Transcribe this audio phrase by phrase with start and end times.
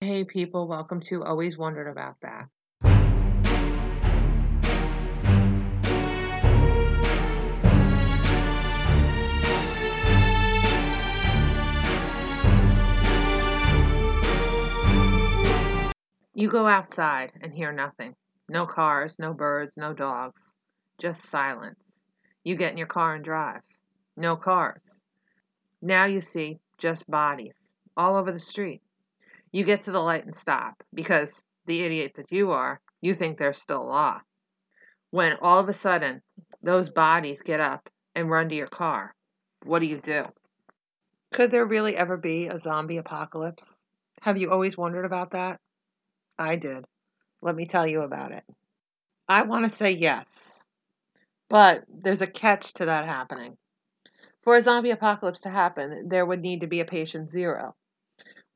[0.00, 2.46] Hey people, welcome to Always Wondered About That.
[16.32, 18.14] You go outside and hear nothing.
[18.48, 20.54] No cars, no birds, no dogs.
[20.98, 22.00] Just silence.
[22.44, 23.62] You get in your car and drive.
[24.16, 25.02] No cars.
[25.82, 27.56] Now you see just bodies
[27.96, 28.80] all over the street.
[29.52, 33.38] You get to the light and stop because, the idiot that you are, you think
[33.38, 34.20] there's still law.
[35.10, 36.22] When all of a sudden
[36.62, 39.14] those bodies get up and run to your car,
[39.64, 40.24] what do you do?
[41.32, 43.76] Could there really ever be a zombie apocalypse?
[44.22, 45.60] Have you always wondered about that?
[46.38, 46.84] I did.
[47.42, 48.44] Let me tell you about it.
[49.28, 50.64] I want to say yes,
[51.50, 53.56] but there's a catch to that happening.
[54.42, 57.74] For a zombie apocalypse to happen, there would need to be a patient zero.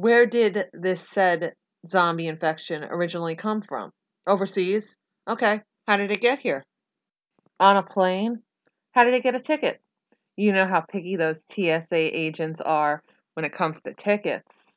[0.00, 1.52] Where did this said
[1.86, 3.92] zombie infection originally come from?
[4.26, 4.96] Overseas?
[5.28, 5.60] Okay.
[5.86, 6.64] How did it get here?
[7.58, 8.42] On a plane?
[8.92, 9.78] How did it get a ticket?
[10.36, 13.02] You know how picky those TSA agents are
[13.34, 14.72] when it comes to tickets.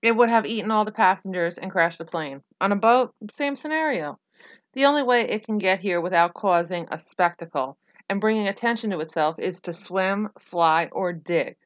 [0.00, 2.40] It would have eaten all the passengers and crashed the plane.
[2.62, 4.18] On a boat, same scenario.
[4.72, 7.76] The only way it can get here without causing a spectacle
[8.08, 11.58] and bringing attention to itself is to swim, fly, or dig.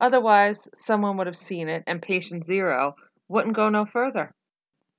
[0.00, 2.94] Otherwise, someone would have seen it and patient zero
[3.28, 4.32] wouldn't go no further.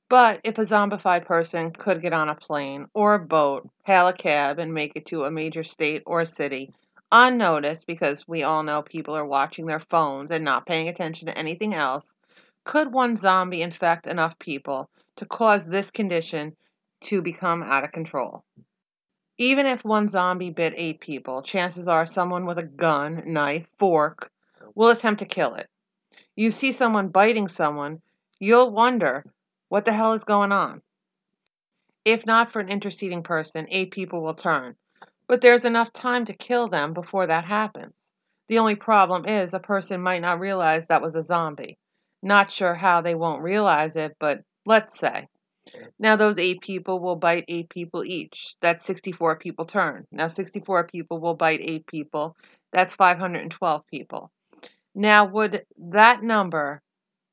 [0.09, 4.13] But if a zombified person could get on a plane or a boat, hail a
[4.13, 6.73] cab, and make it to a major state or city
[7.11, 11.37] unnoticed because we all know people are watching their phones and not paying attention to
[11.37, 12.13] anything else,
[12.63, 16.55] could one zombie infect enough people to cause this condition
[17.01, 18.43] to become out of control?
[19.37, 24.29] Even if one zombie bit eight people, chances are someone with a gun, knife, fork
[24.79, 25.67] will attempt to kill it.
[26.37, 28.01] You see someone biting someone,
[28.39, 29.25] you'll wonder
[29.67, 30.81] what the hell is going on.
[32.05, 34.75] If not for an interceding person, eight people will turn.
[35.27, 37.93] But there's enough time to kill them before that happens.
[38.47, 41.77] The only problem is a person might not realize that was a zombie.
[42.23, 45.27] Not sure how they won't realize it, but let's say.
[45.99, 48.55] Now, those eight people will bite eight people each.
[48.61, 50.07] That's 64 people turn.
[50.09, 52.37] Now, 64 people will bite eight people.
[52.71, 54.31] That's 512 people.
[54.95, 56.81] Now, would that number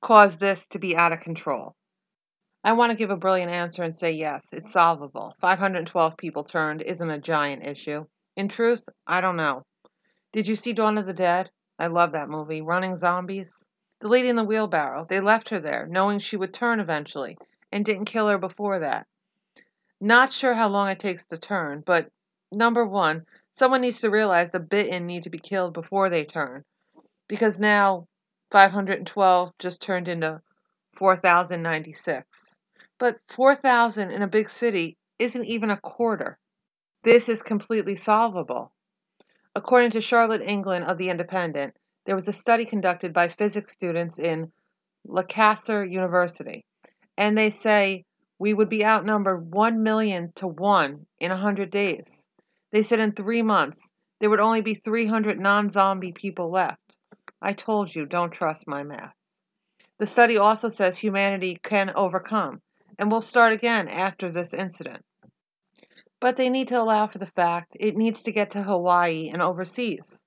[0.01, 1.75] cause this to be out of control?
[2.63, 5.35] I want to give a brilliant answer and say yes, it's solvable.
[5.41, 8.07] 512 people turned isn't a giant issue.
[8.37, 9.65] In truth, I don't know.
[10.33, 11.51] Did you see Dawn of the Dead?
[11.79, 12.63] I love that movie.
[12.63, 13.65] Running Zombies?
[14.01, 17.39] The lady in the wheelbarrow, they left her there, knowing she would turn eventually,
[17.73, 19.07] and didn't kill her before that.
[20.01, 22.11] Not sure how long it takes to turn, but
[22.53, 23.25] number one,
[23.55, 26.65] someone needs to realize the bitten need to be killed before they turn.
[27.29, 28.07] Because now
[28.51, 30.41] 512 just turned into
[30.97, 32.57] 4,096.
[32.99, 36.39] But 4,000 in a big city isn't even a quarter.
[37.03, 38.73] This is completely solvable.
[39.55, 44.19] According to Charlotte England of The Independent, there was a study conducted by physics students
[44.19, 44.53] in
[45.05, 46.65] Lancaster University,
[47.17, 48.05] and they say
[48.39, 52.23] we would be outnumbered 1 million to 1 in 100 days.
[52.71, 53.89] They said in three months
[54.21, 56.86] there would only be 300 non zombie people left.
[57.43, 59.15] I told you, don't trust my math.
[59.99, 62.61] The study also says humanity can overcome
[62.99, 65.05] and will start again after this incident.
[66.21, 69.43] But they need to allow for the fact it needs to get to Hawaii and
[69.43, 70.19] overseas.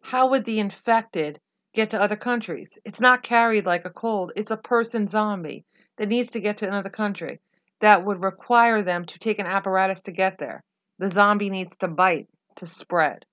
[0.00, 1.40] How would the infected
[1.72, 2.78] get to other countries?
[2.84, 5.64] It's not carried like a cold, it's a person zombie
[5.96, 7.40] that needs to get to another country.
[7.80, 10.64] That would require them to take an apparatus to get there.
[10.98, 13.24] The zombie needs to bite to spread.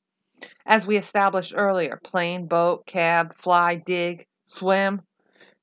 [0.66, 5.02] As we established earlier, plane, boat, cab, fly, dig, swim.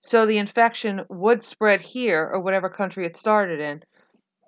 [0.00, 3.82] So the infection would spread here or whatever country it started in,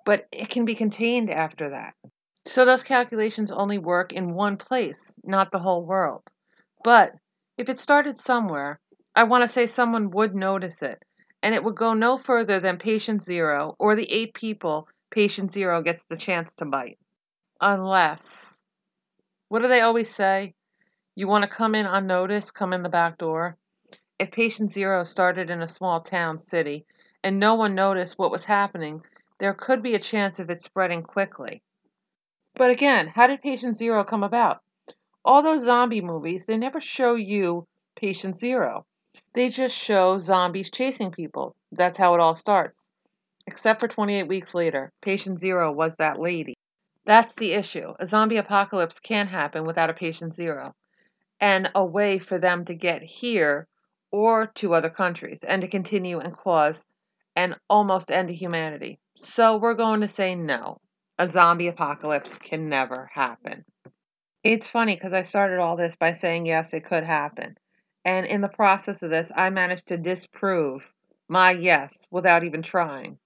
[0.05, 1.93] but it can be contained after that.
[2.45, 6.23] So those calculations only work in one place, not the whole world.
[6.83, 7.13] But
[7.57, 8.79] if it started somewhere,
[9.15, 11.01] I want to say someone would notice it,
[11.41, 15.81] and it would go no further than patient zero or the eight people patient zero
[15.81, 16.97] gets the chance to bite.
[17.61, 18.52] Unless
[19.53, 20.55] what do they always say?
[21.13, 23.55] You want to come in unnoticed, come in the back door.
[24.17, 26.87] If patient zero started in a small town city
[27.23, 29.03] and no one noticed what was happening,
[29.37, 31.61] there could be a chance of it spreading quickly.
[32.55, 34.61] But again, how did patient zero come about?
[35.23, 38.87] All those zombie movies, they never show you patient zero.
[39.35, 41.55] They just show zombies chasing people.
[41.71, 42.87] That's how it all starts.
[43.45, 46.55] Except for 28 weeks later, patient zero was that lady.
[47.05, 47.93] That's the issue.
[47.99, 50.73] A zombie apocalypse can happen without a patient zero
[51.39, 53.67] and a way for them to get here
[54.11, 56.85] or to other countries and to continue and cause
[57.35, 58.99] and almost end humanity.
[59.17, 60.79] So we're going to say no.
[61.19, 63.65] A zombie apocalypse can never happen.
[64.43, 67.57] It's funny because I started all this by saying yes, it could happen.
[68.05, 70.89] And in the process of this, I managed to disprove
[71.27, 73.17] my yes without even trying.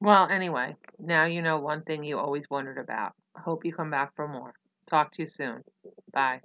[0.00, 3.12] Well, anyway, now you know one thing you always wondered about.
[3.36, 4.54] Hope you come back for more.
[4.88, 5.64] Talk to you soon.
[6.12, 6.40] Bye.